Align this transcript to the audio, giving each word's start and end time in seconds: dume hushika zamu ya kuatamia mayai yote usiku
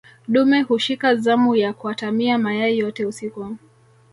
dume 0.27 0.61
hushika 0.61 1.15
zamu 1.15 1.55
ya 1.55 1.73
kuatamia 1.73 2.37
mayai 2.37 2.79
yote 2.79 3.05
usiku 3.05 3.55